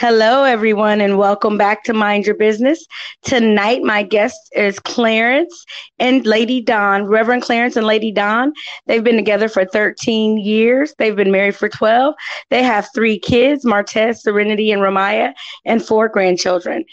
[0.00, 2.86] Hello, everyone, and welcome back to Mind Your Business.
[3.24, 5.64] Tonight, my guest is Clarence
[5.98, 8.52] and Lady Dawn, Reverend Clarence and Lady Dawn.
[8.86, 10.94] They've been together for 13 years.
[10.98, 12.14] They've been married for 12.
[12.48, 15.34] They have three kids, Martez, Serenity, and Ramaya,
[15.64, 16.84] and four grandchildren.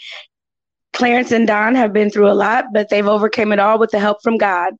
[0.92, 4.00] Clarence and Dawn have been through a lot, but they've overcome it all with the
[4.00, 4.72] help from God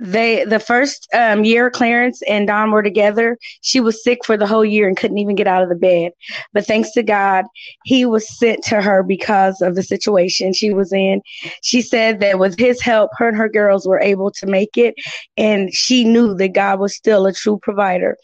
[0.00, 4.46] they the first um, year Clarence and Dawn were together, she was sick for the
[4.46, 6.12] whole year and couldn't even get out of the bed.
[6.52, 7.44] But thanks to God,
[7.84, 11.20] he was sent to her because of the situation she was in.
[11.62, 14.94] She said that with his help, her and her girls were able to make it,
[15.36, 18.16] and she knew that God was still a true provider.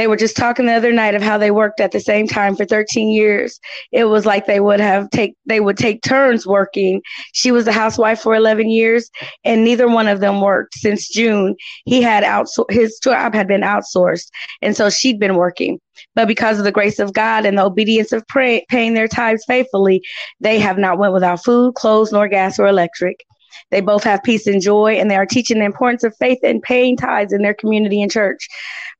[0.00, 2.56] They were just talking the other night of how they worked at the same time
[2.56, 3.60] for 13 years.
[3.92, 7.02] It was like they would have take they would take turns working.
[7.34, 9.10] She was a housewife for 11 years,
[9.44, 11.54] and neither one of them worked since June.
[11.84, 14.30] He had outsourced his job had been outsourced,
[14.62, 15.78] and so she'd been working.
[16.14, 19.44] But because of the grace of God and the obedience of pray, paying their tithes
[19.46, 20.00] faithfully,
[20.40, 23.22] they have not went without food, clothes, nor gas or electric.
[23.70, 26.62] They both have peace and joy, and they are teaching the importance of faith and
[26.62, 28.48] paying tithes in their community and church.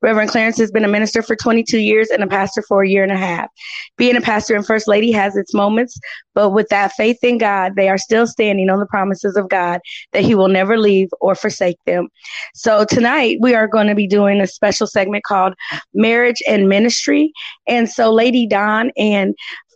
[0.01, 3.03] Reverend Clarence has been a minister for 22 years and a pastor for a year
[3.03, 3.49] and a half.
[3.97, 5.99] Being a pastor and first lady has its moments,
[6.33, 9.79] but with that faith in God, they are still standing on the promises of God
[10.13, 12.07] that He will never leave or forsake them.
[12.55, 15.53] So tonight we are going to be doing a special segment called
[15.93, 17.31] Marriage and Ministry.
[17.67, 19.35] And so Lady Dawn and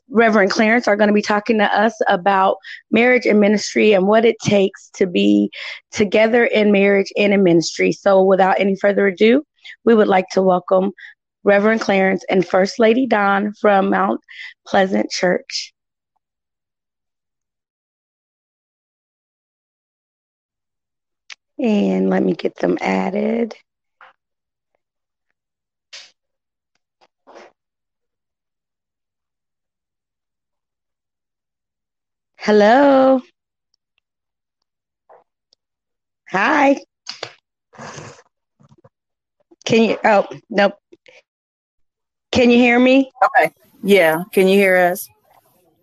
[0.09, 2.58] Reverend Clarence are going to be talking to us about
[2.92, 5.50] marriage and ministry and what it takes to be
[5.92, 7.92] together in marriage and in ministry.
[7.92, 9.44] So, without any further ado,
[9.84, 10.92] we would like to welcome
[11.44, 14.22] Reverend Clarence and First Lady Dawn from Mount
[14.67, 15.73] Pleasant Church.
[21.59, 23.56] And let me get them added.
[32.45, 33.23] Hello.
[36.29, 36.79] Hi.
[39.66, 39.97] Can you?
[40.03, 40.73] Oh, nope.
[42.31, 43.11] Can you hear me?
[43.23, 43.51] Okay.
[43.81, 44.25] Yeah.
[44.31, 45.09] Can you hear us?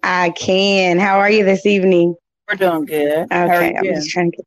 [0.04, 1.00] I can.
[1.00, 2.14] How are you this evening?
[2.48, 3.24] We're doing good.
[3.32, 3.74] Okay.
[3.76, 4.46] I'm just trying to get.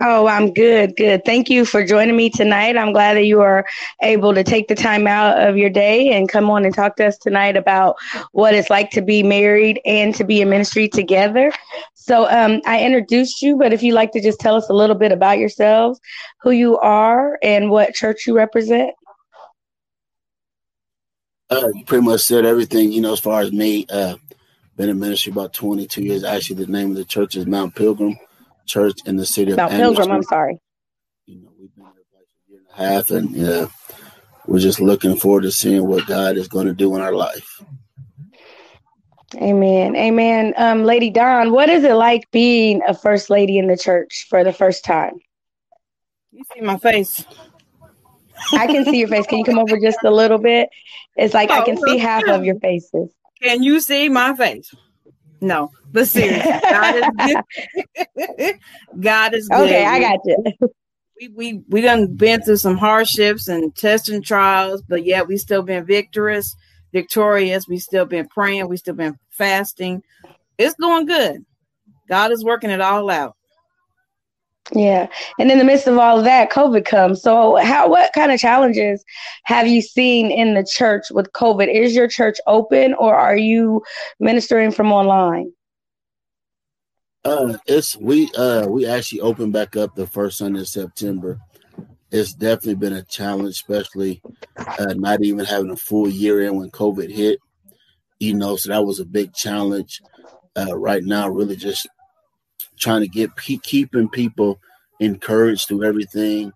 [0.00, 0.94] Oh, I'm good.
[0.96, 1.24] Good.
[1.24, 2.76] Thank you for joining me tonight.
[2.76, 3.66] I'm glad that you are
[4.00, 7.06] able to take the time out of your day and come on and talk to
[7.06, 7.96] us tonight about
[8.30, 11.50] what it's like to be married and to be in ministry together.
[11.94, 14.94] So, um, I introduced you, but if you'd like to just tell us a little
[14.94, 15.98] bit about yourselves,
[16.42, 18.94] who you are, and what church you represent.
[21.50, 23.84] Uh, you pretty much said everything, you know, as far as me.
[23.90, 24.14] Uh,
[24.76, 26.22] been in ministry about 22 years.
[26.22, 28.16] Actually, the name of the church is Mount Pilgrim
[28.68, 30.10] church in the city Mount of Pilgrim.
[30.10, 30.58] I'm sorry.
[31.26, 33.66] You know, we've been there for a year and a half, and yeah,
[34.46, 37.62] we're just looking forward to seeing what God is going to do in our life.
[39.36, 39.94] Amen.
[39.94, 40.54] Amen.
[40.56, 44.42] Um, lady Dawn, what is it like being a first lady in the church for
[44.42, 45.18] the first time?
[46.32, 47.26] You see my face.
[48.54, 49.26] I can see your face.
[49.26, 50.70] Can you come over just a little bit?
[51.16, 53.12] It's like oh, I can see half of your faces.
[53.42, 54.74] Can you see my face?
[55.40, 57.06] No, but seriously, God is
[58.16, 58.54] good.
[59.00, 59.60] God is good.
[59.68, 60.44] Okay, I got you.
[61.20, 65.36] We we we done been through some hardships and tests and trials, but yet we
[65.36, 66.54] still been victorious,
[66.92, 67.68] victorious.
[67.68, 68.68] We still been praying.
[68.68, 70.02] We still been fasting.
[70.58, 71.44] It's going good.
[72.08, 73.36] God is working it all out.
[74.72, 75.08] Yeah.
[75.38, 77.22] And in the midst of all of that, COVID comes.
[77.22, 79.04] So how what kind of challenges
[79.44, 81.72] have you seen in the church with COVID?
[81.72, 83.82] Is your church open or are you
[84.20, 85.52] ministering from online?
[87.24, 91.40] Uh it's we uh we actually opened back up the first Sunday of September.
[92.10, 94.22] It's definitely been a challenge, especially
[94.56, 97.38] uh, not even having a full year in when COVID hit.
[98.18, 100.00] You know, so that was a big challenge.
[100.56, 101.86] Uh, right now, really just
[102.78, 104.58] trying to get keeping people
[105.00, 106.52] encouraged through everything,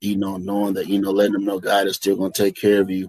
[0.00, 2.56] you know, knowing that, you know, letting them know God is still going to take
[2.56, 3.08] care of you.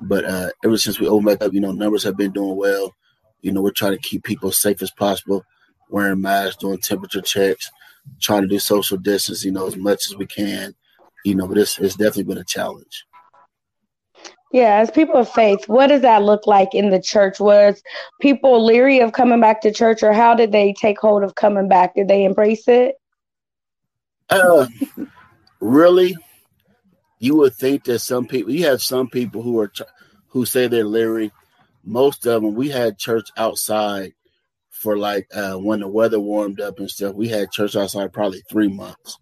[0.00, 2.92] But uh, ever since we opened back up, you know, numbers have been doing well.
[3.40, 5.44] You know, we're trying to keep people safe as possible,
[5.90, 7.70] wearing masks, doing temperature checks,
[8.20, 10.74] trying to do social distance, you know, as much as we can.
[11.24, 13.04] You know, but it's, it's definitely been a challenge.
[14.52, 17.40] Yeah, as people of faith, what does that look like in the church?
[17.40, 17.82] Was
[18.20, 21.68] people leery of coming back to church, or how did they take hold of coming
[21.68, 21.94] back?
[21.94, 22.96] Did they embrace it?
[24.28, 24.66] Uh,
[25.60, 26.14] really,
[27.18, 28.52] you would think that some people.
[28.52, 29.72] You have some people who are
[30.28, 31.32] who say they're leery.
[31.82, 34.12] Most of them, we had church outside
[34.68, 37.14] for like uh, when the weather warmed up and stuff.
[37.14, 39.18] We had church outside probably three months.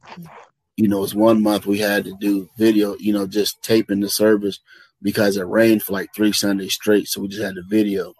[0.77, 2.97] You know, it's one month we had to do video.
[2.99, 4.59] You know, just taping the service
[5.03, 7.09] because it rained for like three Sundays straight.
[7.09, 8.15] So we just had the video.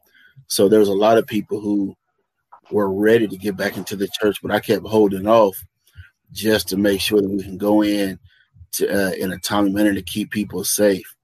[0.47, 1.95] So there was a lot of people who
[2.71, 5.57] were ready to get back into the church, but I kept holding off
[6.33, 8.19] just to make sure that we can go in
[8.73, 11.17] to uh, in a timely manner to keep people safe.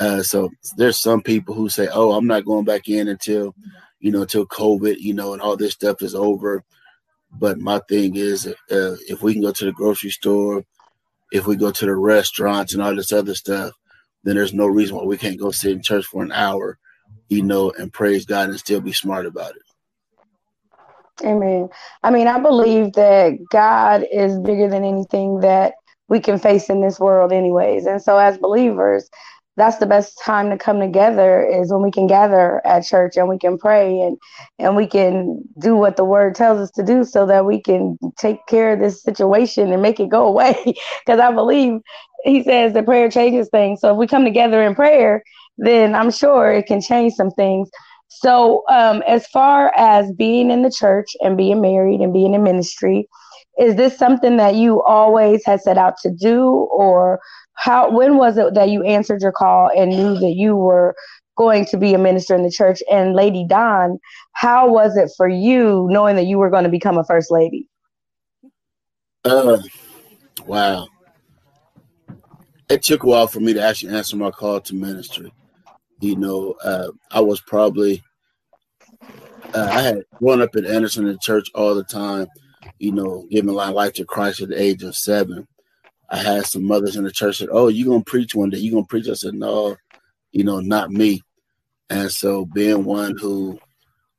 [0.00, 3.54] Uh, so there's some people who say, "Oh, I'm not going back in until
[4.00, 6.64] you know until COVID, you know, and all this stuff is over."
[7.32, 10.64] But my thing is, uh, if we can go to the grocery store,
[11.32, 13.72] if we go to the restaurants and all this other stuff,
[14.24, 16.78] then there's no reason why we can't go sit in church for an hour,
[17.28, 19.62] you know, and praise God and still be smart about it.
[21.24, 21.68] Amen.
[22.02, 25.74] I mean, I believe that God is bigger than anything that
[26.08, 27.86] we can face in this world, anyways.
[27.86, 29.08] And so, as believers,
[29.56, 33.28] that's the best time to come together is when we can gather at church and
[33.28, 34.18] we can pray and
[34.58, 37.96] and we can do what the word tells us to do so that we can
[38.18, 41.80] take care of this situation and make it go away because i believe
[42.24, 43.80] he says that prayer changes things.
[43.80, 45.22] So if we come together in prayer
[45.58, 47.70] then i'm sure it can change some things.
[48.08, 52.42] So um, as far as being in the church and being married and being in
[52.42, 53.08] ministry
[53.58, 56.68] is this something that you always had set out to do?
[56.72, 57.20] Or
[57.54, 60.94] how when was it that you answered your call and knew that you were
[61.36, 62.82] going to be a minister in the church?
[62.90, 63.98] And lady Dawn
[64.32, 67.68] how was it for you knowing that you were going to become a first lady?
[69.24, 69.58] Uh
[70.46, 70.88] wow
[72.68, 75.32] it took a while for me to actually answer my call to ministry
[76.00, 78.02] you know uh, i was probably
[79.54, 82.26] uh, i had grown up in anderson in church all the time
[82.78, 85.46] you know giving my life to christ at the age of seven
[86.10, 88.58] I had some mothers in the church that, "Oh, you gonna preach one day?
[88.58, 89.76] You gonna preach?" I said, "No,
[90.32, 91.22] you know, not me."
[91.90, 93.58] And so, being one who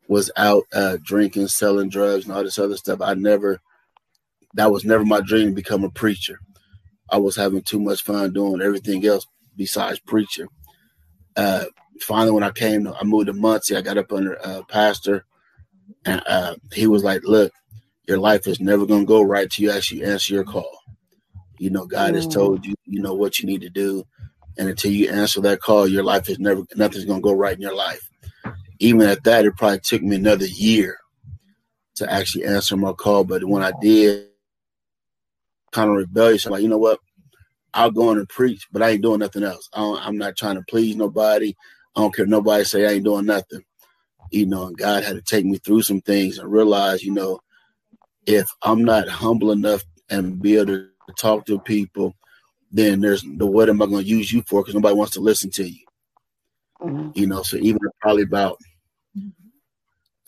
[0.07, 3.61] was out uh, drinking, selling drugs, and all this other stuff, I never.
[4.55, 6.39] That was never my dream to become a preacher.
[7.09, 10.47] I was having too much fun doing everything else besides preaching.
[11.35, 11.65] Uh,
[12.01, 13.75] finally, when I came, I moved to Muncie.
[13.75, 15.25] I got up under a pastor,
[16.05, 17.51] and uh, he was like, "Look,
[18.07, 20.79] your life is never gonna go right till you actually answer your call."
[21.57, 22.15] You know, God mm.
[22.15, 24.05] has told you, you know, what you need to do.
[24.57, 27.55] And until you answer that call, your life is never, nothing's going to go right
[27.55, 28.09] in your life.
[28.79, 30.97] Even at that, it probably took me another year
[31.95, 33.23] to actually answer my call.
[33.23, 34.27] But when I did,
[35.75, 36.99] kind of rebellious, I'm like, you know what?
[37.73, 39.69] I'll go in and preach, but I ain't doing nothing else.
[39.73, 41.53] I am not trying to please nobody.
[41.95, 43.61] I don't care nobody say I ain't doing nothing.
[44.31, 47.41] You know, and God had to take me through some things and realize, you know,
[48.25, 50.87] if I'm not humble enough and be able to
[51.17, 52.15] talk to people,
[52.71, 54.61] then there's the what am I going to use you for?
[54.61, 55.85] Because nobody wants to listen to you.
[56.81, 57.11] Mm-hmm.
[57.13, 58.57] You know, so even probably about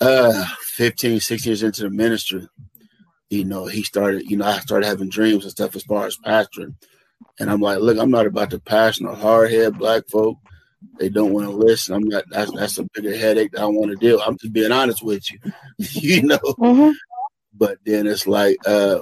[0.01, 2.47] uh 15, 16 years into the ministry,
[3.29, 6.17] you know, he started, you know, I started having dreams and stuff as far as
[6.17, 6.75] pastoring.
[7.39, 10.37] And I'm like, look, I'm not about to pastor no hard head black folk.
[10.99, 11.95] They don't want to listen.
[11.95, 12.25] I'm not.
[12.29, 14.19] That's that's a bigger headache that I want to deal.
[14.19, 15.39] I'm just being honest with you,
[15.77, 16.37] you know.
[16.37, 16.91] Mm-hmm.
[17.53, 18.99] But then it's like, uh,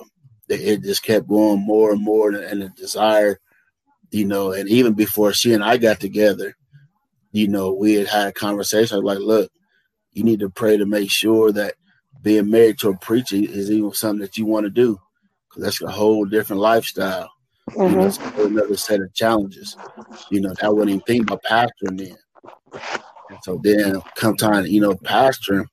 [0.48, 3.40] it just kept going more and more, and the desire,
[4.12, 6.56] you know, and even before she and I got together,
[7.32, 9.02] you know, we had had a conversation.
[9.02, 9.52] like, look,
[10.14, 11.76] you need to pray to make sure that
[12.26, 15.00] being married to a preacher is even something that you want to do,
[15.48, 17.30] because that's a whole different lifestyle.
[17.70, 17.82] Mm-hmm.
[17.82, 18.58] You know, mm-hmm.
[18.58, 19.78] another set of challenges.
[20.32, 22.18] You know, I wouldn't even think about pastoring then.
[23.30, 25.68] And so then, come time, you know, pastoring,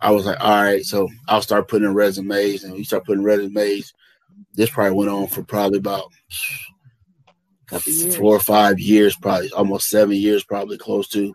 [0.00, 3.24] I was like, all right, so I'll start putting in resumes, and we start putting
[3.24, 3.92] resumes.
[4.54, 6.04] This probably went on for probably about
[8.16, 11.34] four or five years, probably almost seven years, probably close to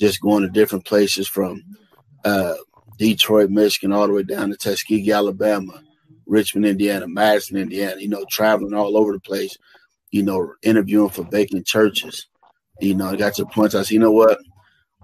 [0.00, 1.62] just going to different places from
[2.24, 2.54] uh,
[3.02, 5.82] Detroit, Michigan, all the way down to Tuskegee, Alabama,
[6.24, 8.00] Richmond, Indiana, Madison, Indiana.
[8.00, 9.58] You know, traveling all over the place.
[10.12, 12.28] You know, interviewing for vacant churches.
[12.80, 13.74] You know, I got to the point.
[13.74, 14.38] I said, you know what?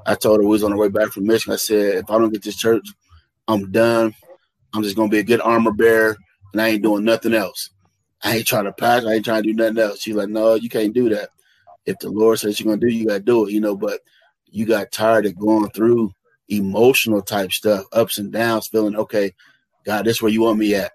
[0.06, 1.54] I told her we was on the way back from Michigan.
[1.54, 2.86] I said, if I don't get this church,
[3.48, 4.14] I'm done.
[4.72, 6.16] I'm just gonna be a good armor bearer,
[6.52, 7.70] and I ain't doing nothing else.
[8.22, 9.04] I ain't trying to pass.
[9.04, 10.02] I ain't trying to do nothing else.
[10.02, 11.30] She's like, no, you can't do that.
[11.84, 13.52] If the Lord says you're gonna do, you gotta do it.
[13.52, 14.02] You know, but
[14.46, 16.12] you got tired of going through
[16.48, 19.32] emotional type stuff, ups and downs, feeling okay,
[19.84, 20.92] God, this where you want me at,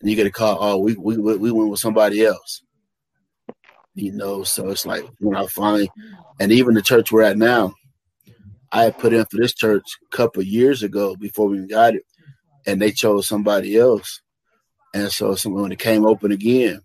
[0.00, 0.58] and you get a call.
[0.60, 2.62] Oh, we we we went with somebody else.
[3.94, 5.90] You know, so it's like when I finally,
[6.40, 7.74] and even the church we're at now,
[8.72, 12.04] I had put in for this church a couple years ago before we got it,
[12.66, 14.20] and they chose somebody else.
[14.92, 16.80] And so when it came open again,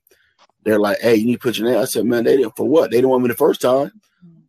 [0.63, 2.68] they're like, "Hey, you need to put your name." I said, "Man, they didn't for
[2.68, 2.92] what?
[2.92, 3.92] They didn't want me the first time,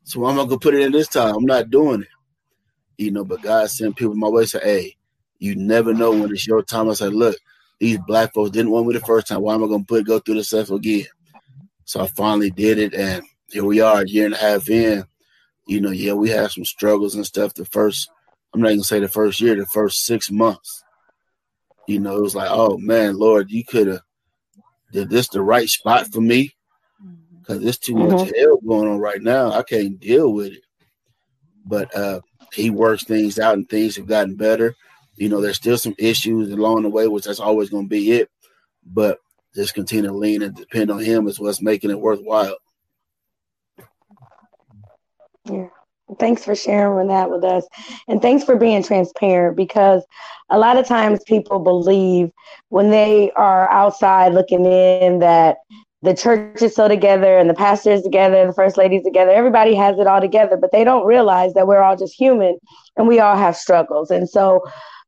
[0.04, 1.34] so I'm not gonna put it in this time.
[1.34, 2.08] I'm not doing it."
[3.00, 4.46] You know, but God sent people my way.
[4.46, 4.96] Say, "Hey,
[5.38, 7.36] you never know when it's your time." I said, "Look,
[7.78, 9.40] these black folks didn't want me the first time.
[9.40, 11.06] Why am I gonna put go through the stuff again?"
[11.84, 15.04] So I finally did it, and here we are, a year and a half in
[15.70, 17.54] you know, yeah, we had some struggles and stuff.
[17.54, 18.10] The first,
[18.52, 20.82] I'm not even gonna say the first year, the first six months.
[21.86, 24.00] You know, it was like, oh man, Lord, you could have
[24.92, 26.56] did this the right spot for me
[27.38, 28.16] because there's too mm-hmm.
[28.16, 29.52] much hell going on right now.
[29.52, 30.64] I can't deal with it.
[31.64, 32.20] But uh,
[32.52, 34.74] he works things out and things have gotten better.
[35.16, 38.12] You know, there's still some issues along the way, which that's always going to be
[38.12, 38.30] it.
[38.84, 39.18] But
[39.54, 42.56] just continue to lean and depend on him is what's making it worthwhile.
[45.44, 45.68] Yeah.
[46.18, 47.66] Thanks for sharing that with us.
[48.08, 50.02] And thanks for being transparent because
[50.48, 52.32] a lot of times people believe
[52.68, 55.58] when they are outside looking in that
[56.02, 59.74] the church is so together and the pastor is together, the first lady's together, everybody
[59.74, 62.58] has it all together, but they don't realize that we're all just human
[62.96, 64.10] and we all have struggles.
[64.10, 64.62] And so,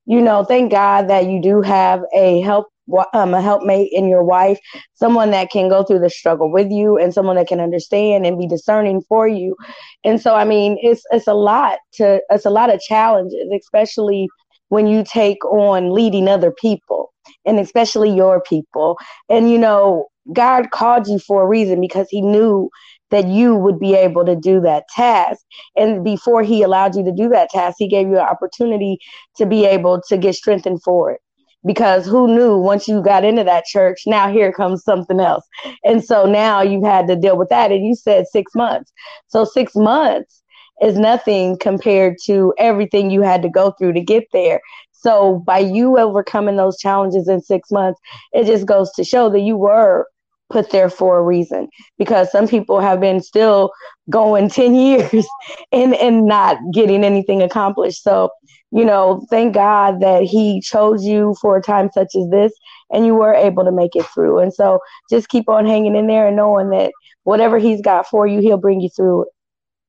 [0.05, 2.67] you know, thank God that you do have a help
[3.15, 4.59] um, a helpmate in your wife,
[4.95, 8.39] someone that can go through the struggle with you, and someone that can understand and
[8.39, 9.57] be discerning for you.
[10.05, 14.29] And so, I mean, it's it's a lot to it's a lot of challenges, especially
[14.69, 17.12] when you take on leading other people,
[17.45, 18.97] and especially your people.
[19.29, 22.71] And you know, God called you for a reason because He knew
[23.11, 25.45] that you would be able to do that task.
[25.77, 28.99] And before He allowed you to do that task, He gave you an opportunity
[29.37, 31.21] to be able to get strengthened for it
[31.65, 35.47] because who knew once you got into that church, now here comes something else.
[35.85, 37.71] And so now you've had to deal with that.
[37.71, 38.93] And you said six months.
[39.29, 40.43] So six months
[40.83, 44.61] is nothing compared to everything you had to go through to get there.
[45.03, 48.01] So by you overcoming those challenges in six months,
[48.33, 50.07] it just goes to show that you were
[50.51, 51.69] put there for a reason
[51.99, 53.73] because some people have been still
[54.11, 55.27] going 10 years
[55.73, 58.29] and and not getting anything accomplished so
[58.73, 62.53] you know, thank God that He chose you for a time such as this
[62.91, 64.39] and you were able to make it through.
[64.39, 64.81] And so
[65.11, 66.93] just keep on hanging in there and knowing that
[67.25, 69.29] whatever He's got for you, He'll bring you through it.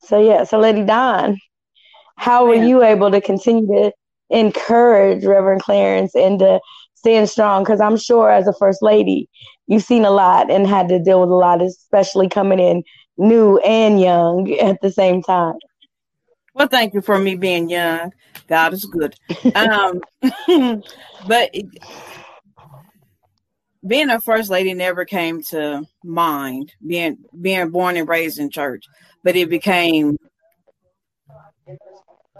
[0.01, 1.37] So, yeah, so Lady Dawn,
[2.17, 3.93] how were you able to continue to
[4.33, 6.59] encourage Reverend Clarence and to
[6.95, 7.63] stand strong?
[7.63, 9.29] Because I'm sure as a First Lady,
[9.67, 12.83] you've seen a lot and had to deal with a lot, especially coming in
[13.17, 15.55] new and young at the same time.
[16.53, 18.11] Well, thank you for me being young.
[18.47, 19.15] God is good.
[19.55, 20.01] Um,
[21.27, 21.55] but
[23.85, 26.73] being a first lady never came to mind.
[26.85, 28.85] Being being born and raised in church,
[29.23, 30.17] but it became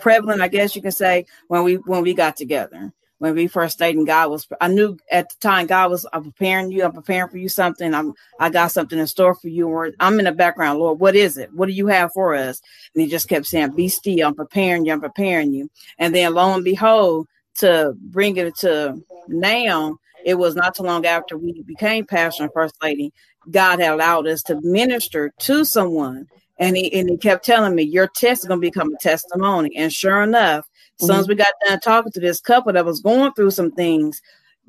[0.04, 2.92] prevalent, I guess you can say, when we when we got together
[3.24, 6.26] when we first stayed and God was I knew at the time God was I'm
[6.26, 7.94] preparing you, I'm preparing for you something.
[7.94, 11.16] I'm I got something in store for you, or I'm in the background, Lord, what
[11.16, 11.54] is it?
[11.54, 12.62] What do you have for us?
[12.94, 15.70] And he just kept saying, Be still, I'm preparing you, I'm preparing you.
[15.98, 17.28] And then lo and behold,
[17.60, 22.52] to bring it to now, it was not too long after we became pastor and
[22.52, 23.14] first lady,
[23.50, 26.28] God had allowed us to minister to someone.
[26.60, 29.76] And he and he kept telling me, Your test is gonna become a testimony.
[29.76, 30.68] And sure enough,
[31.02, 31.30] as soon as mm-hmm.
[31.30, 34.22] we got done talking to this couple that was going through some things,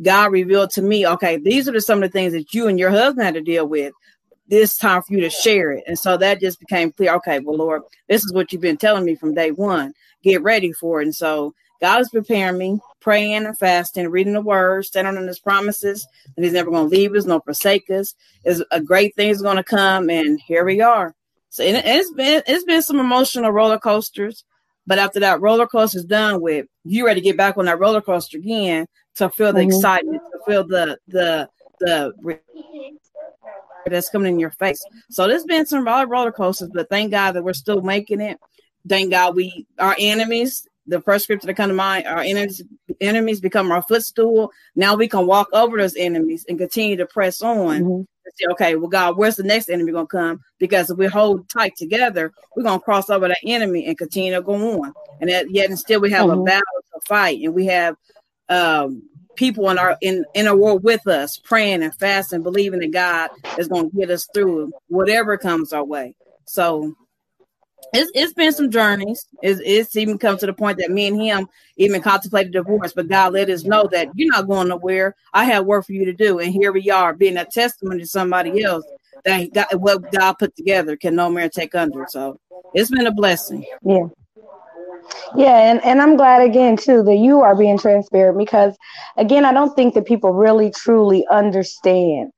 [0.02, 2.90] God revealed to me, okay, these are some of the things that you and your
[2.90, 3.92] husband had to deal with.
[4.48, 5.84] This time for you to share it.
[5.86, 7.14] And so that just became clear.
[7.14, 9.94] Okay, well, Lord, this is what you've been telling me from day one.
[10.22, 11.04] Get ready for it.
[11.04, 15.38] And so God is preparing me, praying and fasting, reading the word, standing on his
[15.38, 18.14] promises, and he's never going to leave us, nor forsake us.
[18.44, 21.14] Is a great thing is going to come, and here we are.
[21.54, 24.44] So it, it's been it's been some emotional roller coasters.
[24.88, 27.78] But after that roller coaster is done with, you ready to get back on that
[27.78, 29.68] roller coaster again to feel the mm-hmm.
[29.68, 32.12] excitement, to feel the the the
[33.86, 34.84] that's coming in your face.
[35.10, 38.40] So there's been some roller coasters, but thank God that we're still making it.
[38.88, 40.66] Thank God we our enemies.
[40.86, 42.62] The first scripture that come to mind, our enemies
[43.00, 44.50] enemies become our footstool.
[44.76, 48.02] Now we can walk over those enemies and continue to press on mm-hmm
[48.36, 50.40] say, okay, well, God, where's the next enemy going to come?
[50.58, 54.34] Because if we hold tight together, we're going to cross over that enemy and continue
[54.34, 54.92] to go on.
[55.20, 56.40] And that, yet, and still, we have mm-hmm.
[56.40, 56.62] a battle
[56.94, 57.96] to fight, and we have
[58.48, 59.02] um,
[59.36, 63.30] people in our in in a world with us, praying and fasting, believing that God
[63.58, 66.14] is going to get us through whatever comes our way.
[66.46, 66.94] So
[67.92, 69.26] it's, it's been some journeys.
[69.42, 73.08] It's, it's even come to the point that me and him even contemplated divorce, but
[73.08, 75.14] God let us know that you're not going nowhere.
[75.32, 78.06] I have work for you to do, and here we are, being a testimony to
[78.06, 78.84] somebody else
[79.24, 82.06] that got, what God put together can no man take under.
[82.08, 82.38] So
[82.74, 83.66] it's been a blessing.
[83.82, 84.06] Yeah.
[85.36, 88.76] Yeah, and, and I'm glad again too that you are being transparent because
[89.16, 92.30] again, I don't think that people really truly understand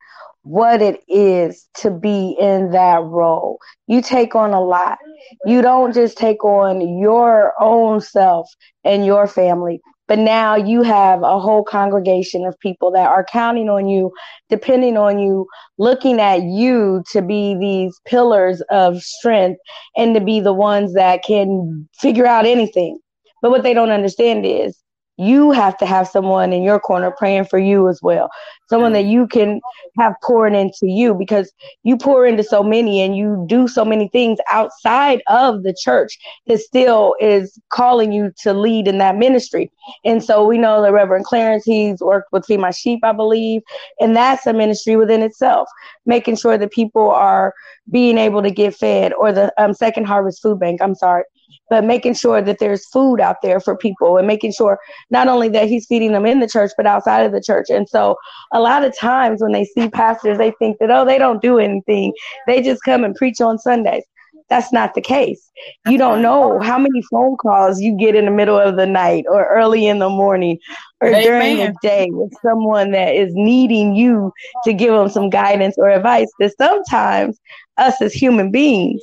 [0.46, 3.58] what it is to be in that role.
[3.88, 4.98] You take on a lot.
[5.44, 8.48] You don't just take on your own self
[8.84, 9.80] and your family.
[10.08, 14.12] but now you have a whole congregation of people that are counting on you,
[14.48, 15.46] depending on you,
[15.78, 19.60] looking at you to be these pillars of strength
[19.96, 22.98] and to be the ones that can figure out anything.
[23.42, 24.78] But what they don't understand is
[25.16, 28.28] you have to have someone in your corner praying for you as well.
[28.68, 29.60] Someone that you can
[29.98, 31.52] have pouring into you because
[31.84, 36.18] you pour into so many and you do so many things outside of the church
[36.46, 39.70] that still is calling you to lead in that ministry.
[40.04, 43.62] And so we know that Reverend Clarence, he's worked with Feed My Sheep, I believe,
[44.00, 45.68] and that's a ministry within itself,
[46.04, 47.54] making sure that people are
[47.90, 51.22] being able to get fed or the um, Second Harvest Food Bank, I'm sorry,
[51.68, 54.78] but making sure that there's food out there for people and making sure
[55.10, 57.66] not only that he's feeding them in the church, but outside of the church.
[57.70, 58.16] And so
[58.52, 61.58] a lot of times when they see pastors, they think that, oh, they don't do
[61.58, 62.12] anything.
[62.46, 64.04] They just come and preach on Sundays.
[64.48, 65.50] That's not the case.
[65.86, 69.24] You don't know how many phone calls you get in the middle of the night
[69.28, 70.60] or early in the morning
[71.00, 71.22] or Amen.
[71.22, 75.88] during the day with someone that is needing you to give them some guidance or
[75.88, 77.40] advice that sometimes
[77.76, 79.02] us as human beings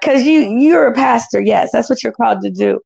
[0.00, 2.80] because you you're a pastor yes that's what you're called to do.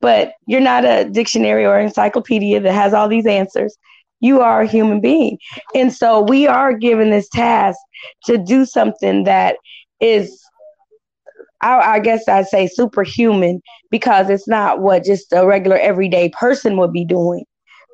[0.00, 3.74] But you're not a dictionary or encyclopedia that has all these answers.
[4.20, 5.38] You are a human being.
[5.74, 7.78] And so we are given this task
[8.26, 9.56] to do something that
[10.00, 10.44] is
[11.62, 16.76] I, I guess I'd say superhuman because it's not what just a regular everyday person
[16.76, 17.44] would be doing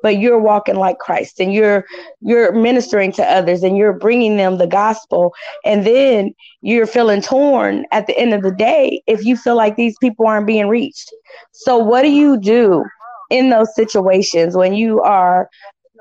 [0.01, 1.85] but you're walking like Christ and you're
[2.21, 5.33] you're ministering to others and you're bringing them the gospel
[5.65, 9.75] and then you're feeling torn at the end of the day if you feel like
[9.75, 11.13] these people aren't being reached.
[11.51, 12.83] So what do you do
[13.29, 15.49] in those situations when you are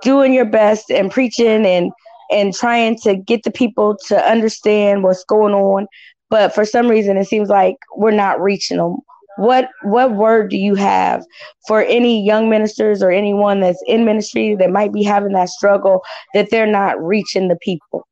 [0.03, 1.93] doing your best and preaching and
[2.31, 5.87] and trying to get the people to understand what's going on
[6.29, 8.97] but for some reason it seems like we're not reaching them
[9.37, 11.25] what what word do you have
[11.67, 16.03] for any young ministers or anyone that's in ministry that might be having that struggle
[16.35, 18.07] that they're not reaching the people?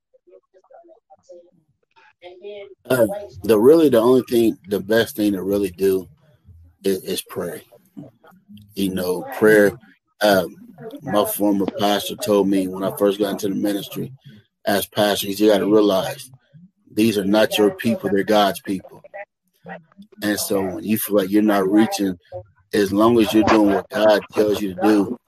[2.88, 3.06] Uh,
[3.44, 6.08] the really the only thing the best thing to really do
[6.84, 7.62] is, is pray.
[8.74, 9.78] You know prayer
[10.20, 10.56] um,
[11.02, 14.12] my former pastor told me when i first got into the ministry
[14.66, 16.30] as pastors you got to realize
[16.92, 19.02] these are not your people they're god's people
[20.22, 22.18] and so when you feel like you're not reaching,
[22.72, 25.18] as long as you're doing what God tells you to do,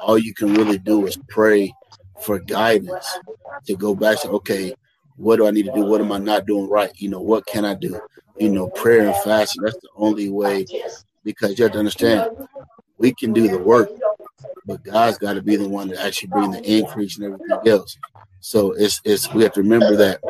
[0.00, 1.72] all you can really do is pray
[2.20, 3.18] for guidance
[3.66, 4.74] to go back to, okay,
[5.16, 5.84] what do I need to do?
[5.84, 6.90] What am I not doing right?
[6.96, 8.00] You know, what can I do?
[8.36, 10.66] You know, prayer and fasting, that's the only way
[11.22, 12.28] because you have to understand
[12.98, 13.90] we can do the work,
[14.66, 17.96] but God's got to be the one to actually bring the increase and everything else.
[18.40, 20.20] So it's it's we have to remember that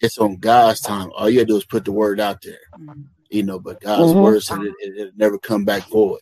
[0.00, 1.10] it's on God's time.
[1.14, 3.02] All you gotta do is put the word out there, mm-hmm.
[3.30, 3.58] You know.
[3.58, 4.20] But God's mm-hmm.
[4.20, 6.20] word said it, it, never come back void,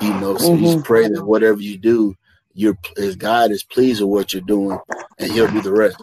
[0.00, 0.36] you know.
[0.36, 0.64] So mm-hmm.
[0.64, 2.14] just pray that whatever you do,
[2.52, 4.78] your as God is pleased with what you're doing,
[5.18, 6.02] and He'll do the rest.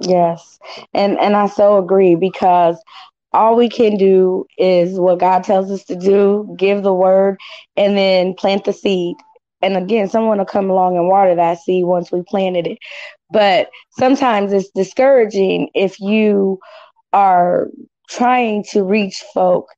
[0.00, 0.58] Yes,
[0.94, 2.80] and and I so agree because
[3.32, 7.38] all we can do is what God tells us to do, give the word,
[7.76, 9.16] and then plant the seed.
[9.60, 12.78] And again, someone will come along and water that seed once we planted it.
[13.30, 16.58] But sometimes it's discouraging if you
[17.12, 17.68] are
[18.08, 19.68] trying to reach folk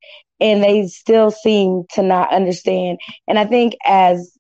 [0.40, 2.99] and they still seem to not understand.
[3.29, 4.33] And I think as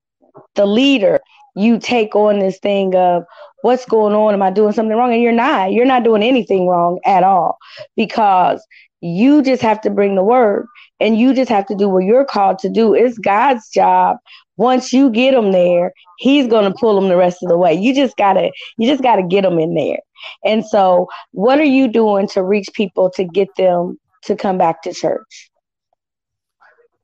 [0.54, 1.20] the leader,
[1.56, 3.24] you take on this thing of
[3.62, 4.32] what's going on?
[4.32, 5.12] Am I doing something wrong?
[5.12, 5.72] And you're not.
[5.72, 7.58] You're not doing anything wrong at all
[7.96, 8.64] because
[9.00, 10.66] you just have to bring the word
[11.00, 12.94] and you just have to do what you're called to do.
[12.94, 14.18] It's God's job
[14.60, 17.72] once you get them there, he's going to pull them the rest of the way.
[17.72, 20.00] You just got to you just got to get them in there.
[20.44, 24.82] And so, what are you doing to reach people to get them to come back
[24.82, 25.50] to church?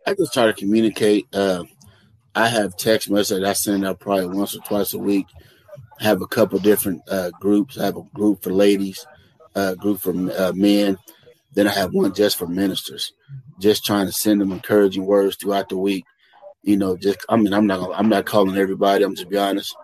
[0.06, 1.26] I just try to communicate.
[1.34, 1.64] Uh,
[2.34, 5.26] I have text messages I send out probably once or twice a week.
[6.00, 7.78] I have a couple different uh, groups.
[7.78, 9.06] I have a group for ladies,
[9.54, 10.98] a group for uh, men.
[11.52, 13.12] Then I have one just for ministers.
[13.58, 16.04] Just trying to send them encouraging words throughout the week
[16.66, 19.04] you know, just I mean, I'm not I'm not calling everybody.
[19.04, 19.74] I'm just be honest.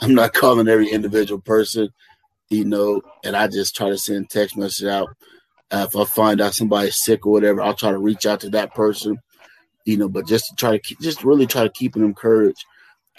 [0.00, 1.90] I'm not calling every individual person,
[2.50, 5.08] you know, and I just try to send text message out.
[5.70, 8.50] Uh, if I find out somebody's sick or whatever, I'll try to reach out to
[8.50, 9.18] that person,
[9.84, 12.64] you know, but just to try to keep, just really try to keep them encouraged.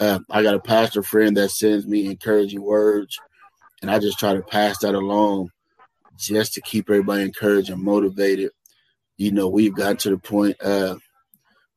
[0.00, 3.18] Uh, I got a pastor friend that sends me encouraging words,
[3.82, 5.50] and I just try to pass that along
[6.16, 8.50] just to keep everybody encouraged and motivated.
[9.16, 10.96] You know, we've gotten to the point, uh,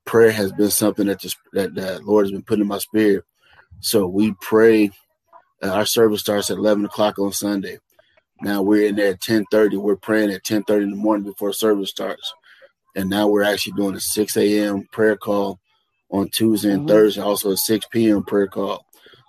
[0.06, 3.24] prayer has been something that just that the Lord has been putting in my spirit.
[3.80, 4.92] So we pray.
[5.64, 7.80] Uh, our service starts at eleven o'clock on Sunday.
[8.42, 9.78] Now we're in there at ten thirty.
[9.78, 12.34] We're praying at ten thirty in the morning before service starts,
[12.96, 14.88] and now we're actually doing a 6 a.m.
[14.92, 15.60] prayer call
[16.12, 16.90] on Tuesday and mm-hmm.
[16.90, 18.24] Thursday, also a 6 p.m.
[18.24, 18.86] prayer call.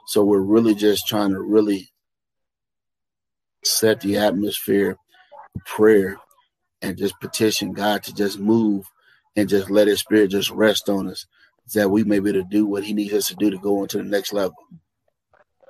[0.06, 1.88] So we're really just trying to really
[3.64, 4.96] set the atmosphere
[5.64, 6.18] prayer
[6.82, 8.84] and just petition God to just move
[9.36, 11.26] and just let his spirit just rest on us
[11.74, 13.80] that we may be able to do what he needs us to do to go
[13.80, 14.54] on to the next level.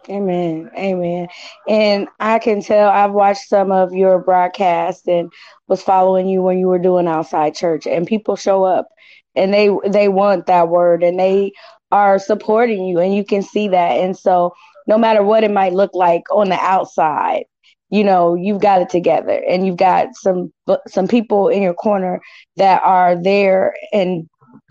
[0.08, 0.70] Amen.
[0.76, 1.28] Amen.
[1.66, 5.32] And I can tell I've watched some of your broadcasts and
[5.66, 8.88] was following you when you were doing outside church and people show up
[9.34, 11.52] and they they want that word and they
[11.90, 13.92] are supporting you and you can see that.
[13.92, 14.52] And so
[14.86, 17.44] no matter what it might look like on the outside,
[17.88, 20.52] you know, you've got it together and you've got some
[20.86, 22.20] some people in your corner
[22.56, 24.28] that are there and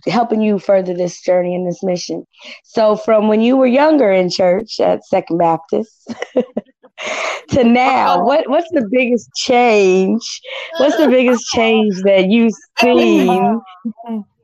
[0.07, 2.25] helping you further this journey and this mission.
[2.63, 6.13] So from when you were younger in church at Second Baptist
[7.49, 8.23] to now, oh.
[8.23, 10.41] what what's the biggest change?
[10.77, 13.61] What's the biggest change that you've seen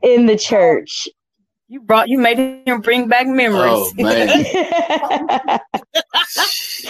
[0.02, 1.08] in the church?
[1.72, 3.70] You brought you made him bring back memories.
[3.70, 4.28] Oh man.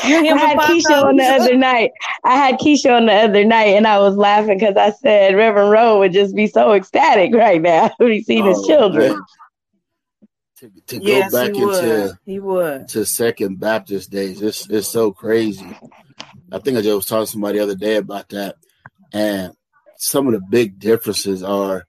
[0.02, 1.92] I had Keisha on the other night.
[2.24, 5.72] I had Keisha on the other night, and I was laughing because I said Reverend
[5.72, 9.12] Rowe would just be so ecstatic right now when he seen oh, his children.
[9.14, 9.22] Man.
[10.60, 12.12] To, to yes, go back he into would.
[12.26, 15.68] he would to Second Baptist days, it's it's so crazy.
[16.54, 18.56] I think I just was talking to somebody the other day about that,
[19.12, 19.52] and
[19.98, 21.86] some of the big differences are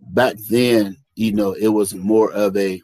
[0.00, 2.80] back then you know, it was more of a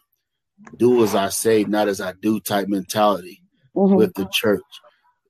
[0.76, 3.40] do as I say, not as I do type mentality
[3.74, 3.94] mm-hmm.
[3.94, 4.60] with the church.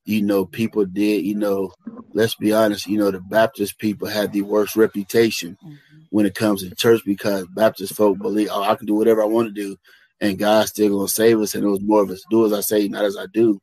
[0.04, 1.72] You know, people did, you know,
[2.14, 5.74] let's be honest, you know, the Baptist people had the worst reputation mm-hmm.
[6.10, 9.26] when it comes to church because Baptist folk believe, oh, I can do whatever I
[9.26, 9.76] want to do
[10.20, 11.54] and God's still gonna save us.
[11.54, 13.60] And it was more of a do as I say, not as I do.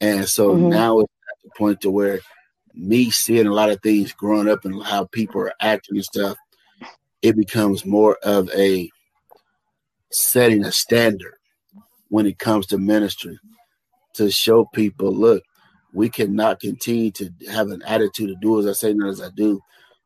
[0.00, 0.70] And so mm-hmm.
[0.70, 2.20] now it's at the point to where
[2.72, 6.38] me seeing a lot of things growing up and how people are acting and stuff,
[7.22, 8.90] it becomes more of a
[10.10, 11.34] setting a standard
[12.08, 13.38] when it comes to ministry
[14.14, 15.42] to show people look
[15.92, 19.28] we cannot continue to have an attitude to do as i say not as i
[19.30, 19.60] do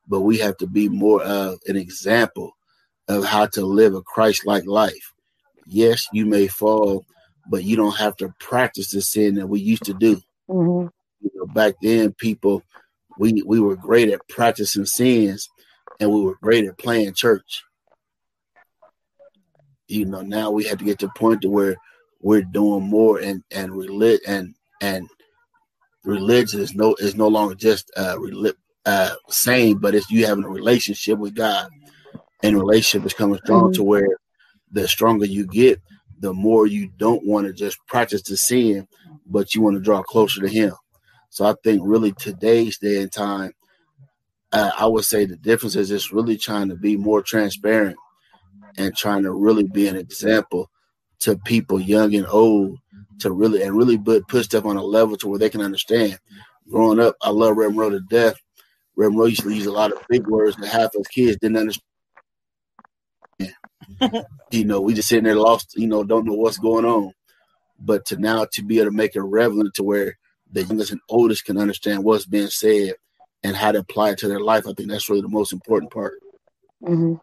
[0.07, 2.53] but we have to be more of an example
[3.09, 5.13] of how to live a christ-like life
[5.67, 7.05] yes you may fall
[7.49, 10.89] but you don't have to practice the sin that we used to do mm-hmm.
[11.21, 12.63] you know, back then people
[13.19, 15.49] we we were great at practicing sins
[16.01, 17.65] and we were great at playing church.
[19.87, 21.77] You know, now we have to get to the point to where
[22.21, 25.09] we're doing more and and relig- and and
[26.05, 30.45] religion is no is no longer just uh, relig- uh saying, but it's you having
[30.45, 31.69] a relationship with God,
[32.43, 33.73] and relationship is coming strong mm-hmm.
[33.75, 34.09] to where
[34.73, 35.81] the stronger you get,
[36.19, 38.89] the more you don't want to just practice the sin,
[39.27, 40.73] but you want to draw closer to Him.
[41.31, 43.53] So I think really today's day and time,
[44.55, 47.97] uh, I would say the difference is just really trying to be more transparent
[48.77, 50.71] and trying to really be an example
[51.21, 52.79] to people young and old
[53.19, 56.19] to really and really put, put stuff on a level to where they can understand.
[56.71, 58.37] Growing up, I love Reverend Rowe to death.
[58.97, 61.57] Reverend Rowe used to use a lot of big words that half of kids didn't
[61.57, 61.83] understand.
[64.53, 67.13] you know, we just sitting there lost, you know, don't know what's going on.
[67.81, 70.17] But to now to be able to make it relevant to where
[70.51, 72.95] the youngest and oldest can understand what's being said
[73.45, 74.67] and how to apply it to their life.
[74.67, 76.15] I think that's really the most important part.
[76.83, 77.15] Mm-hmm.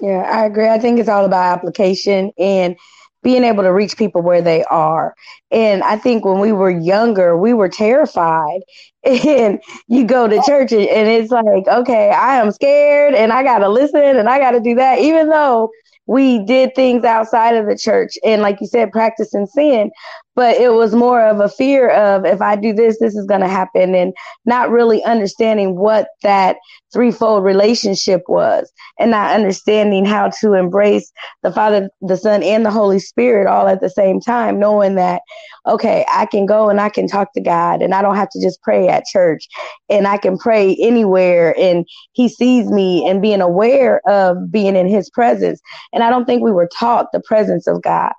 [0.00, 0.68] Yeah, I agree.
[0.68, 2.76] I think it's all about application and
[3.22, 5.14] being able to reach people where they are.
[5.50, 8.60] And I think when we were younger, we were terrified.
[9.06, 13.58] And you go to church and it's like, okay, I am scared and I got
[13.58, 15.70] to listen and I got to do that, even though
[16.06, 19.90] we did things outside of the church and like you said practicing sin
[20.36, 23.40] but it was more of a fear of if i do this this is going
[23.40, 24.12] to happen and
[24.44, 26.56] not really understanding what that
[26.92, 31.10] threefold relationship was and not understanding how to embrace
[31.42, 35.22] the father the son and the holy spirit all at the same time knowing that
[35.66, 38.40] okay i can go and i can talk to god and i don't have to
[38.40, 39.48] just pray at church
[39.90, 44.86] and i can pray anywhere and he sees me and being aware of being in
[44.86, 45.60] his presence
[45.92, 48.12] and I don't think we were taught the presence of God.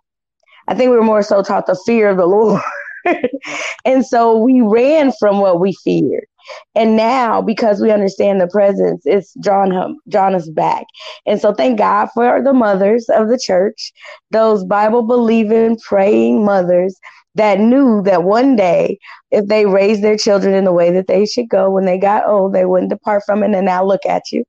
[0.67, 2.61] I think we were more so taught the fear of the Lord.
[3.85, 6.25] and so we ran from what we feared.
[6.75, 10.85] And now, because we understand the presence, it's drawn drawn us back.
[11.25, 13.91] And so, thank God for the mothers of the church,
[14.31, 16.97] those Bible believing, praying mothers
[17.35, 18.97] that knew that one day,
[19.31, 22.27] if they raised their children in the way that they should go when they got
[22.27, 23.53] old, they wouldn't depart from it.
[23.53, 24.43] And now look at you.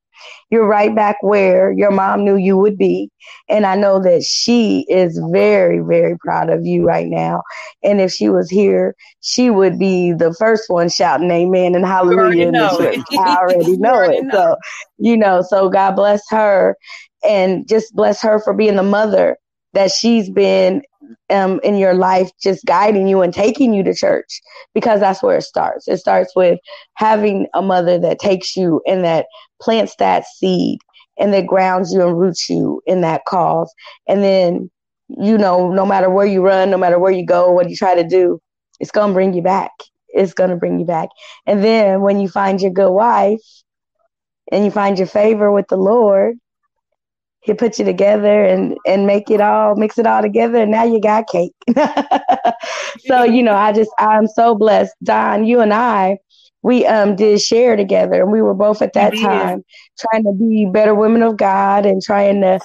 [0.49, 3.09] You're right back where your mom knew you would be.
[3.47, 7.43] And I know that she is very, very proud of you right now.
[7.83, 12.47] And if she was here, she would be the first one shouting amen and hallelujah
[12.47, 13.05] in the church.
[13.17, 14.23] I already know already it.
[14.25, 14.31] Know.
[14.33, 14.55] So,
[14.97, 16.75] you know, so God bless her
[17.23, 19.37] and just bless her for being the mother
[19.73, 20.81] that she's been
[21.29, 24.41] um, in your life, just guiding you and taking you to church,
[24.73, 25.87] because that's where it starts.
[25.87, 26.59] It starts with
[26.95, 29.25] having a mother that takes you and that
[29.61, 30.79] plants that seed
[31.17, 33.71] and that grounds you and roots you in that cause.
[34.07, 34.71] And then,
[35.09, 37.95] you know, no matter where you run, no matter where you go, what you try
[37.95, 38.39] to do,
[38.79, 39.71] it's going to bring you back.
[40.09, 41.09] It's going to bring you back.
[41.45, 43.41] And then when you find your good wife
[44.51, 46.37] and you find your favor with the Lord,
[47.41, 50.83] he put you together and and make it all mix it all together and now
[50.83, 51.53] you got cake.
[53.07, 54.93] So you know i just i'm so blessed.
[55.03, 56.17] Dawn you and i
[56.61, 58.21] we um did share together.
[58.21, 59.63] And we were both at that time
[59.97, 62.59] trying to be better women of god and trying to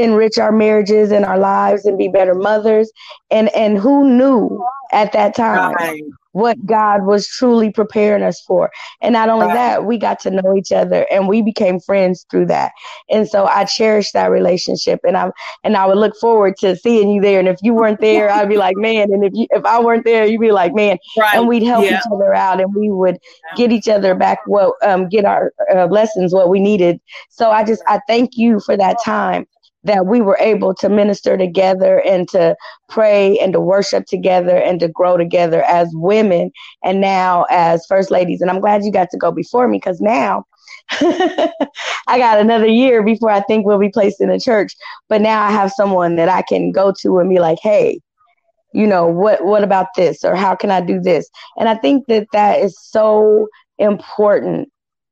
[0.00, 2.90] enrich our marriages and our lives and be better mothers
[3.30, 8.70] and and who knew at that time right what God was truly preparing us for.
[9.00, 12.46] And not only that, we got to know each other and we became friends through
[12.46, 12.72] that.
[13.08, 15.32] And so I cherish that relationship and I'm
[15.64, 17.38] and I would look forward to seeing you there.
[17.38, 20.04] And if you weren't there, I'd be like, man, and if you if I weren't
[20.04, 20.98] there, you'd be like, man.
[21.18, 21.34] Right.
[21.34, 21.98] And we'd help yeah.
[21.98, 23.18] each other out and we would
[23.56, 27.00] get each other back what um get our uh, lessons what we needed.
[27.28, 29.46] So I just I thank you for that time
[29.84, 32.54] that we were able to minister together and to
[32.88, 36.50] pray and to worship together and to grow together as women
[36.84, 38.40] and now as first ladies.
[38.40, 40.44] And I'm glad you got to go before me because now
[40.90, 44.74] I got another year before I think we'll be placed in a church.
[45.08, 48.00] But now I have someone that I can go to and be like, hey,
[48.72, 52.06] you know what what about this or how can i do this and i think
[52.06, 54.68] that that is so important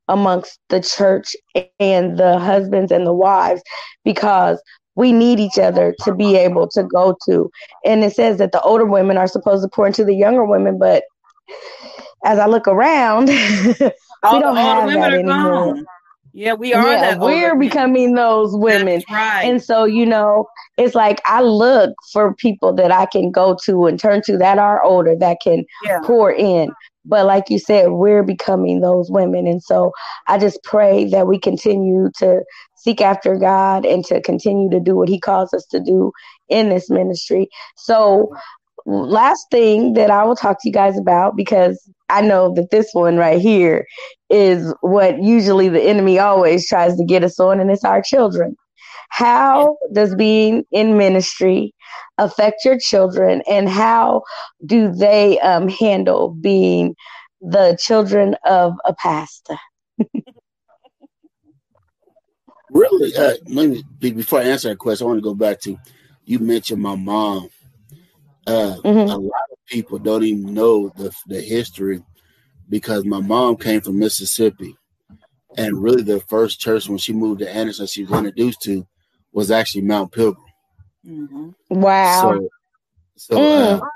[0.09, 1.35] amongst the church
[1.79, 3.62] and the husbands and the wives
[4.05, 4.61] because
[4.94, 7.51] we need each other to be able to go to.
[7.85, 10.79] And it says that the older women are supposed to pour into the younger women,
[10.79, 11.05] but
[12.25, 13.75] as I look around, we
[14.23, 15.75] don't have that anymore.
[15.75, 15.87] Gone.
[16.33, 16.87] Yeah, we are.
[16.87, 19.03] Yeah, we're becoming those women.
[19.11, 19.42] Right.
[19.42, 23.87] And so, you know, it's like I look for people that I can go to
[23.87, 26.01] and turn to that are older that can yeah.
[26.05, 26.71] pour in.
[27.09, 29.47] But like you said, we're becoming those women.
[29.47, 29.92] And so
[30.27, 32.42] I just pray that we continue to
[32.77, 36.12] seek after God and to continue to do what He calls us to do
[36.49, 37.49] in this ministry.
[37.77, 38.33] So,
[38.87, 42.90] last thing that I will talk to you guys about, because I know that this
[42.92, 43.87] one right here
[44.31, 48.57] is what usually the enemy always tries to get us on, and it's our children.
[49.09, 51.75] How does being in ministry
[52.18, 54.23] affect your children, and how
[54.64, 56.94] do they um, handle being
[57.40, 59.57] the children of a pastor?
[62.71, 65.77] really, uh, let me before I answer that question, I want to go back to
[66.25, 67.49] you mentioned my mom.
[68.47, 69.11] Uh, mm-hmm.
[69.11, 72.03] A lot of people don't even know the the history
[72.68, 74.77] because my mom came from Mississippi,
[75.57, 78.87] and really the first church when she moved to Anderson, she was introduced to
[79.38, 80.44] was actually Mount Pilgrim.
[81.07, 81.51] Mm-hmm.
[81.70, 82.40] Wow.
[82.40, 82.48] So,
[83.14, 83.81] so mm.
[83.81, 83.87] uh,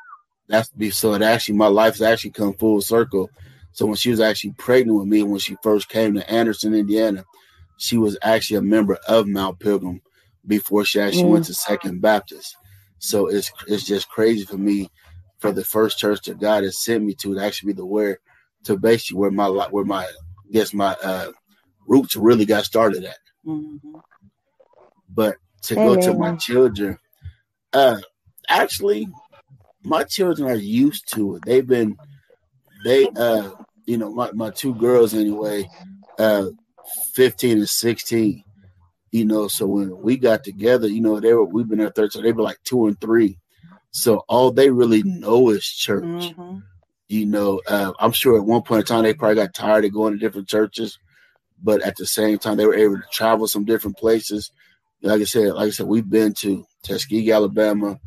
[0.47, 3.29] that's be so it actually my life's actually come full circle.
[3.73, 7.25] So when she was actually pregnant with me when she first came to Anderson, Indiana,
[7.77, 10.01] she was actually a member of Mount Pilgrim
[10.47, 11.33] before she actually mm.
[11.33, 12.57] went to Second Baptist.
[13.01, 14.93] So it's it's just crazy for me
[15.41, 18.21] for the first church that God has sent me to to actually be the where
[18.63, 21.33] to basically where my where my I guess my uh,
[21.89, 23.19] roots really got started at.
[23.45, 23.99] Mm-hmm.
[25.15, 26.99] But to go to my children,
[27.73, 27.99] uh,
[28.49, 29.09] actually,
[29.83, 31.43] my children are used to it.
[31.45, 31.97] They've been,
[32.85, 33.51] they, uh,
[33.87, 35.69] you know, my, my two girls anyway,
[36.19, 36.47] uh,
[37.15, 38.45] 15 and 16,
[39.11, 42.23] you know, so when we got together, you know, they were, we've been there 13,
[42.23, 43.39] they were like two and three.
[43.91, 46.03] So all they really know is church.
[46.05, 46.59] Mm-hmm.
[47.09, 49.93] You know, uh, I'm sure at one point in time they probably got tired of
[49.93, 50.99] going to different churches,
[51.63, 54.51] but at the same time they were able to travel some different places
[55.03, 57.99] like I said, like I said, we've been to Tuskegee, Alabama,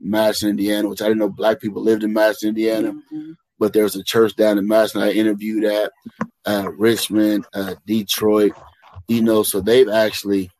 [0.00, 2.92] Madison, Indiana, which I didn't know black people lived in Madison, Indiana.
[2.92, 3.32] Mm-hmm.
[3.58, 5.02] But there's a church down in Madison.
[5.02, 5.92] I interviewed at
[6.44, 8.52] uh, Richmond, uh, Detroit.
[9.08, 10.50] You know, so they've actually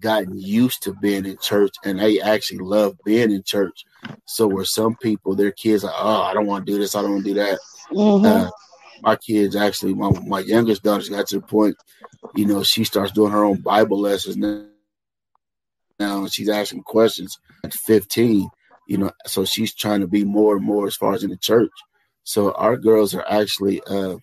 [0.00, 3.84] gotten used to being in church, and they actually love being in church.
[4.26, 7.02] So where some people, their kids are, oh, I don't want to do this, I
[7.02, 7.58] don't want to do that.
[7.90, 8.26] Mm-hmm.
[8.26, 8.50] Uh,
[9.02, 11.76] my kids actually, my my youngest daughter got to the point,
[12.34, 14.64] you know, she starts doing her own Bible lessons now
[15.98, 18.50] now and she's asking questions at 15
[18.86, 21.36] you know, so she's trying to be more and more as far as in the
[21.36, 21.70] church.
[22.24, 24.16] So our girls are actually, uh,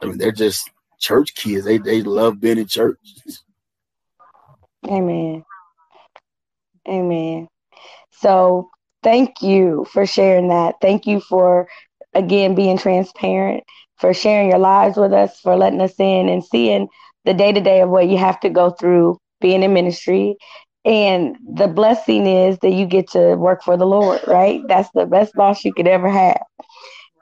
[0.00, 1.64] I mean, they're just church kids.
[1.64, 2.98] They they love being in church.
[4.86, 5.44] Amen.
[6.88, 7.48] Amen.
[8.10, 8.70] So
[9.02, 10.76] thank you for sharing that.
[10.80, 11.68] Thank you for
[12.14, 13.64] again being transparent,
[13.96, 16.88] for sharing your lives with us, for letting us in and seeing
[17.24, 20.36] the day to day of what you have to go through being in ministry.
[20.84, 24.62] And the blessing is that you get to work for the Lord, right?
[24.68, 26.40] That's the best boss you could ever have.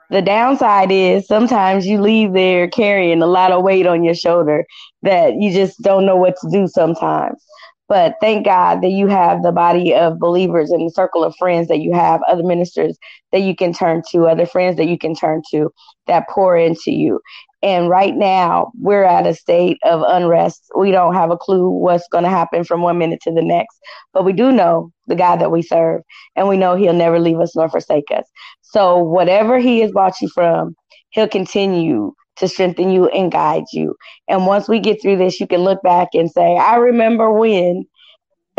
[0.09, 4.65] The downside is sometimes you leave there carrying a lot of weight on your shoulder
[5.01, 7.43] that you just don't know what to do sometimes.
[7.87, 11.69] But thank God that you have the body of believers and the circle of friends
[11.69, 12.97] that you have, other ministers
[13.31, 15.69] that you can turn to, other friends that you can turn to
[16.07, 17.19] that pour into you.
[17.63, 20.63] And right now, we're at a state of unrest.
[20.77, 23.79] We don't have a clue what's going to happen from one minute to the next,
[24.13, 26.01] but we do know the God that we serve,
[26.35, 28.25] and we know He'll never leave us nor forsake us.
[28.61, 30.75] So, whatever He has brought you from,
[31.09, 33.95] He'll continue to strengthen you and guide you.
[34.27, 37.85] And once we get through this, you can look back and say, I remember when,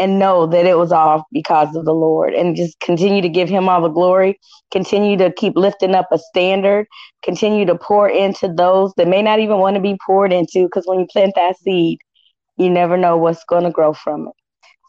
[0.00, 2.32] and know that it was all because of the Lord.
[2.32, 4.38] And just continue to give Him all the glory.
[4.70, 6.86] Continue to keep lifting up a standard.
[7.22, 10.84] Continue to pour into those that may not even want to be poured into, because
[10.86, 11.98] when you plant that seed,
[12.56, 14.34] you never know what's going to grow from it.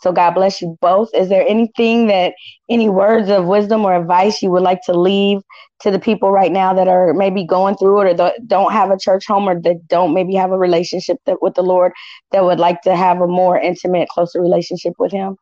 [0.02, 1.10] So God bless you both.
[1.14, 2.34] Is there anything that
[2.70, 5.42] any words of wisdom or advice you would like to leave
[5.82, 8.98] to the people right now that are maybe going through it or don't have a
[8.98, 11.92] church home or that don't maybe have a relationship that, with the Lord
[12.32, 15.36] that would like to have a more intimate, closer relationship with Him?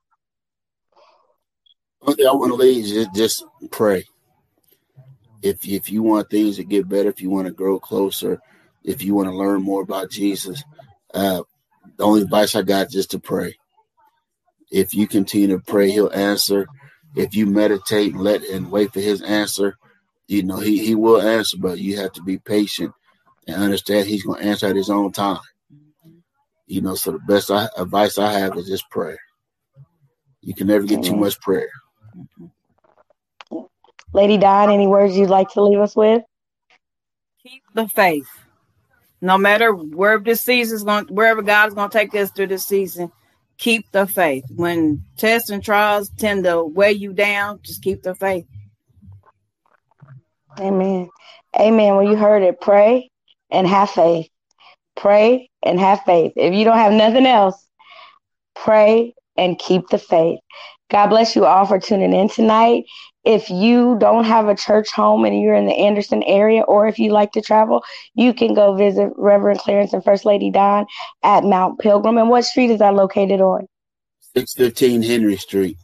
[2.00, 4.06] One thing I want to leave is just pray.
[5.44, 8.40] If if you want things to get better, if you want to grow closer,
[8.84, 10.64] if you want to learn more about Jesus,
[11.14, 11.44] uh,
[11.96, 13.56] the only advice I got is just to pray
[14.72, 16.68] if you continue to pray, he'll answer.
[17.16, 19.78] If you meditate and let and wait for his answer,
[20.28, 22.94] you know, he, he will answer, but you have to be patient
[23.48, 25.40] and understand he's going to answer at his own time.
[26.68, 29.18] You know, so the best I, advice I have is just prayer.
[30.42, 31.70] You can never get too much prayer.
[34.14, 36.24] Lady Dawn, any words you'd like to leave us with?
[37.44, 38.28] Keep the faith.
[39.22, 42.48] No matter where this season is going, wherever God is going to take us through
[42.48, 43.12] this season,
[43.58, 44.44] keep the faith.
[44.50, 48.46] When tests and trials tend to weigh you down, just keep the faith.
[50.60, 51.10] Amen.
[51.60, 51.96] Amen.
[51.96, 52.60] Well, you heard it.
[52.62, 53.10] Pray
[53.50, 54.28] and have faith.
[54.96, 56.34] Pray and have faith.
[56.36, 57.68] If you don't have nothing else,
[58.56, 60.40] pray and keep the faith.
[60.90, 62.86] God bless you all for tuning in tonight.
[63.28, 66.98] If you don't have a church home and you're in the Anderson area, or if
[66.98, 67.84] you like to travel,
[68.16, 70.86] you can go visit Reverend Clarence and First Lady Dawn
[71.24, 72.18] at Mount Pilgrim.
[72.18, 73.68] And what street is that located on?
[74.34, 75.78] 615 Henry Street.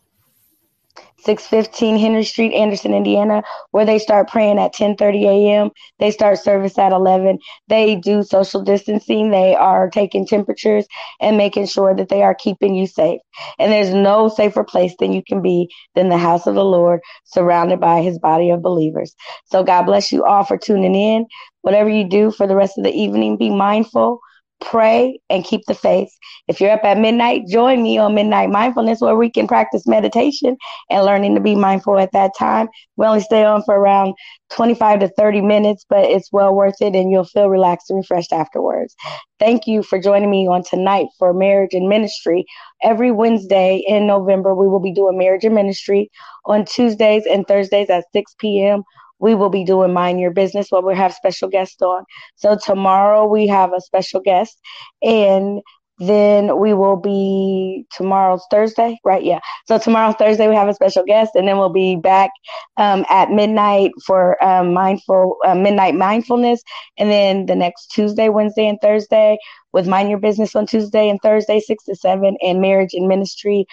[1.23, 5.71] 615 Henry Street, Anderson, Indiana, where they start praying at 10:30 a.m.
[5.99, 7.39] They start service at 11.
[7.69, 9.31] They do social distancing.
[9.31, 10.86] They are taking temperatures
[11.21, 13.21] and making sure that they are keeping you safe.
[13.59, 17.01] And there's no safer place than you can be than the house of the Lord,
[17.25, 19.15] surrounded by his body of believers.
[19.45, 21.25] So God bless you all for tuning in.
[21.62, 24.19] Whatever you do for the rest of the evening, be mindful
[24.63, 26.10] pray, and keep the faith.
[26.47, 30.58] If you're up at midnight, join me on Midnight Mindfulness where we can practice meditation
[30.89, 32.67] and learning to be mindful at that time.
[32.97, 34.13] We only stay on for around
[34.52, 38.34] 25 to 30 minutes, but it's well worth it and you'll feel relaxed and refreshed
[38.34, 38.95] afterwards.
[39.39, 42.45] Thank you for joining me on tonight for Marriage and Ministry.
[42.82, 46.10] Every Wednesday in November, we will be doing Marriage and Ministry
[46.45, 48.84] on Tuesdays and Thursdays at 6 p.m
[49.23, 52.03] we will be doing Mind Your Business where we have special guests on.
[52.36, 54.59] So tomorrow we have a special guest
[55.01, 55.62] and
[55.99, 59.23] then we will be tomorrow's Thursday, right?
[59.23, 59.39] Yeah.
[59.65, 62.31] So tomorrow's Thursday we have a special guest, and then we'll be back
[62.77, 66.62] um, at midnight for um, mindful uh, midnight mindfulness,
[66.97, 69.38] and then the next Tuesday, Wednesday, and Thursday
[69.71, 73.65] with Mind Your Business on Tuesday and Thursday, six to seven, and Marriage and Ministry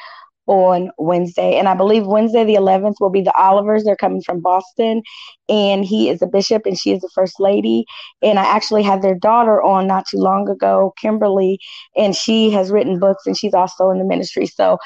[0.46, 1.58] on Wednesday.
[1.58, 3.84] And I believe Wednesday, the 11th, will be the Olivers.
[3.84, 5.02] They're coming from Boston.
[5.48, 7.84] And he is a bishop and she is the first lady.
[8.22, 11.58] And I actually had their daughter on not too long ago, Kimberly,
[11.96, 14.46] and she has written books and she's also in the ministry.
[14.46, 14.78] So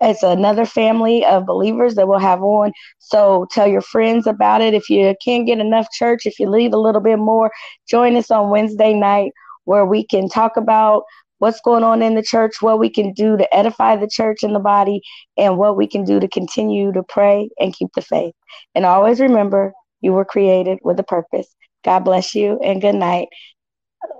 [0.00, 2.72] it's another family of believers that we'll have on.
[2.98, 4.74] So tell your friends about it.
[4.74, 7.52] If you can't get enough church, if you leave a little bit more,
[7.88, 9.30] join us on Wednesday night
[9.64, 11.04] where we can talk about
[11.42, 14.54] what's going on in the church, what we can do to edify the church and
[14.54, 15.00] the body,
[15.36, 18.32] and what we can do to continue to pray and keep the faith.
[18.76, 21.52] And always remember, you were created with a purpose.
[21.84, 23.26] God bless you and good night.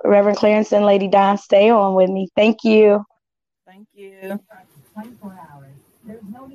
[0.02, 2.26] Reverend Clarence and Lady Dawn, stay on with me.
[2.34, 3.04] Thank you.
[3.68, 4.40] Thank you.
[4.92, 5.74] 24 hours.
[6.04, 6.48] There's no